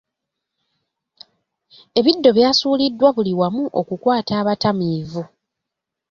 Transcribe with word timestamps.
Ebiddo 1.99 2.29
by’asuuliddwa 2.37 3.09
buli 3.15 3.33
wamu 3.39 3.63
okukwata 3.79 4.33
abatamiivu. 4.41 5.21